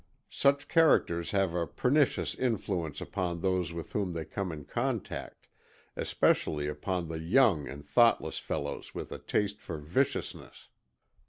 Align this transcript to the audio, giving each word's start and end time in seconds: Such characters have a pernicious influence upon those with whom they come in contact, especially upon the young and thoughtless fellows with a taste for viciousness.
Such 0.31 0.67
characters 0.67 1.29
have 1.29 1.53
a 1.53 1.67
pernicious 1.67 2.33
influence 2.33 3.01
upon 3.01 3.41
those 3.41 3.71
with 3.71 3.91
whom 3.93 4.13
they 4.13 4.25
come 4.25 4.51
in 4.51 4.65
contact, 4.65 5.45
especially 5.95 6.67
upon 6.67 7.07
the 7.07 7.19
young 7.19 7.67
and 7.67 7.85
thoughtless 7.85 8.39
fellows 8.39 8.95
with 8.95 9.11
a 9.11 9.19
taste 9.19 9.59
for 9.61 9.77
viciousness. 9.77 10.69